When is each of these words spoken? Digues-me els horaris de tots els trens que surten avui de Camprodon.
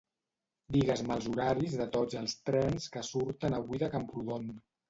Digues-me 0.77 1.13
els 1.15 1.27
horaris 1.33 1.77
de 1.83 1.87
tots 1.97 2.19
els 2.23 2.35
trens 2.49 2.91
que 2.97 3.07
surten 3.13 3.59
avui 3.63 3.83
de 3.85 3.95
Camprodon. 3.99 4.53